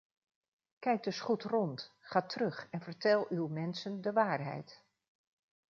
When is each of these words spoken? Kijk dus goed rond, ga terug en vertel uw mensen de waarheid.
Kijk 0.79 1.03
dus 1.03 1.19
goed 1.19 1.43
rond, 1.43 1.93
ga 1.99 2.21
terug 2.25 2.67
en 2.71 2.81
vertel 2.81 3.25
uw 3.29 3.47
mensen 3.47 4.01
de 4.01 4.13
waarheid. 4.13 4.85